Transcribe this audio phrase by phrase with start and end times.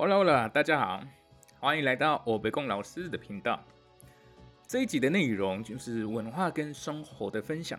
[0.00, 1.04] Hola，Hola，大家好，
[1.58, 3.62] 欢迎来到我北贡老师的频道。
[4.66, 7.78] 这一集的内容就是文化跟生活的分享。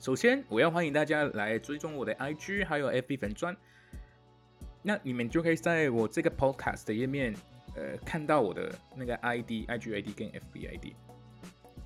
[0.00, 3.56] 首先，我要欢迎大家来追踪我的 IG 还有 FB 粉专，
[4.82, 7.32] 那你们就可以在我这个 Podcast 的页面，
[7.76, 10.92] 呃，看到我的那个 ID、IG ID 跟 FB ID，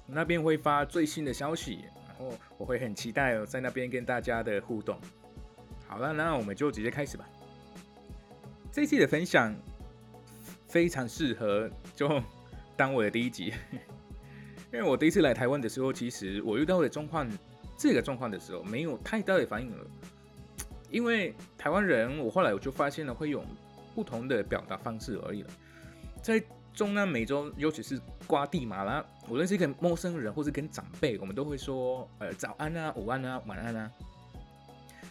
[0.06, 4.98] 那边会发最新的消息，然后我会很期待在那边跟大家的互动。
[5.86, 7.28] 好了，那我们就直接开始吧。
[8.72, 9.54] 这一期的分享
[10.66, 12.08] 非常适合就
[12.74, 13.52] 当我的第一集，
[14.72, 17.30] 因为我第一次来台湾的时候，其实我遇到的状况，
[17.76, 19.86] 这个状况的时候没有太大的反应了，
[20.88, 23.44] 因为台湾人，我后来我就发现了会用
[23.94, 25.50] 不同的表达方式而已了。
[26.22, 33.92] 在中南美洲，尤其是瓜地马拉，无论是跟陌生人或是跟长辈，我们都会说呃早安啊、午安啊、晚安啊，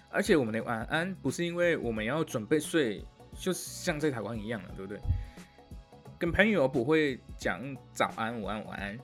[0.09, 3.05] 而且我们的晚安不是因为我们要准备睡。
[3.41, 5.01] 就像在台湾一样了，对不对？
[6.19, 7.59] 跟朋友不会讲
[7.91, 8.99] 早安、午安、晚安。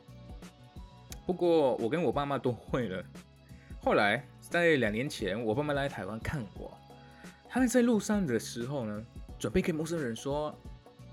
[1.26, 3.04] 不过我跟我爸妈都会了。
[3.82, 6.72] 后来在两年前，我爸妈来台湾看我，
[7.50, 9.04] 他们在路上的时候呢，
[9.40, 10.56] 准备跟陌生人说，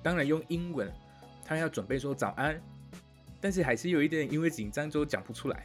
[0.03, 0.93] 当然用英文，
[1.47, 2.61] 他要准备说早安，
[3.41, 5.65] 但是还是有一点因为紧张就讲不出来。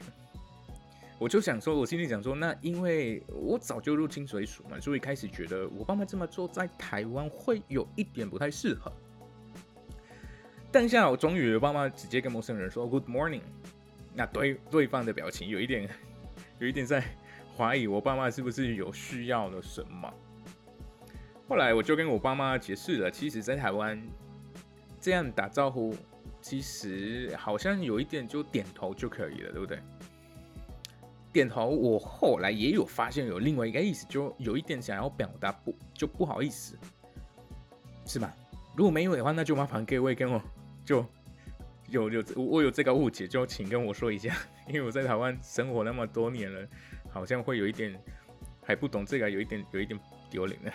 [1.20, 8.90] 我就想说，我心里想说，那因为我早就入清水署嘛，所以开始觉得我爸妈这么做在台湾会有一点不太适合。
[10.72, 13.42] 当下我终于，爸妈直接跟陌生人说 “Good morning”，
[14.16, 15.90] 那对对方的表情有一点，
[16.58, 17.04] 有一点在
[17.58, 20.14] 怀疑我爸妈是不是有需要了什么。
[21.50, 24.02] 后来我就跟我爸妈解释了，其实，在台湾
[25.02, 25.94] 这样打招呼，
[26.40, 29.80] 其实好像有一点就点头就可以了，对不对？
[31.32, 36.78] 点头，我后来也有发现有另外一个意思，就有一点想要表达不就不好意思，
[38.06, 38.34] 是吧？
[38.76, 40.42] 如果没有的话，那就麻烦各位跟我
[40.86, 41.06] 就
[41.90, 44.36] 有有我有这个误解，就请跟我说一下，
[44.68, 46.68] 因为我在台湾生活那么多年了，
[47.10, 47.94] 好像会有一点
[48.64, 50.00] 还不懂这个，有一点有一点
[50.30, 50.72] 丢脸的。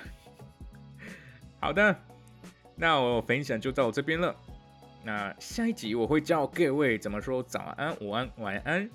[1.61, 1.97] 好的，
[2.77, 4.35] 那我分享就到这边了。
[5.03, 8.89] 那下一集我会教各位怎么说早安、午安、晚安。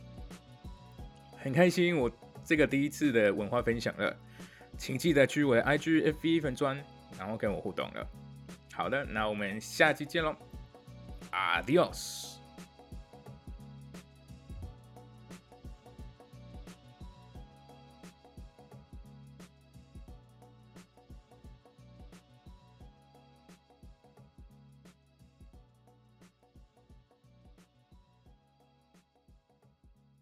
[1.41, 2.11] 很开心，我
[2.43, 4.15] 这个第一次的文化分享了，
[4.77, 6.77] 请记得去我的 IG FB 粉砖，
[7.17, 8.07] 然后跟我互动了。
[8.73, 10.35] 好的，那我们下期见喽
[11.31, 12.38] ，Adios。